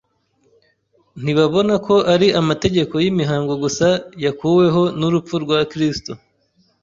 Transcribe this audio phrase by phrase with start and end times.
[1.23, 3.87] Ntibabona ko ari amategeko y’imihango gusa
[4.25, 6.11] yakuweho n’urupfu rwa Kristo.